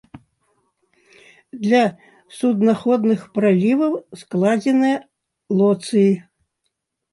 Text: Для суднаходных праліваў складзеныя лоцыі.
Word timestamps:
Для 1.65 1.81
суднаходных 2.37 3.21
праліваў 3.37 3.93
складзеныя 4.23 4.97
лоцыі. 5.63 6.11